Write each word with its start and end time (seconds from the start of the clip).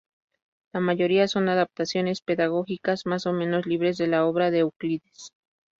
La 0.73 0.79
mayoría 0.79 1.27
son 1.27 1.47
adaptaciones 1.47 2.21
pedagógicas, 2.21 3.05
más 3.05 3.27
o 3.27 3.33
menos 3.33 3.67
libres, 3.67 3.97
de 3.99 4.07
la 4.07 4.25
obra 4.25 4.49
de 4.49 4.57
Euclides. 4.63 5.31